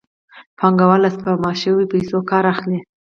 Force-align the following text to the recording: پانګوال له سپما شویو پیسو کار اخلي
پانګوال 0.57 0.99
له 1.03 1.09
سپما 1.15 1.51
شویو 1.61 1.89
پیسو 1.93 2.17
کار 2.29 2.43
اخلي 2.53 2.79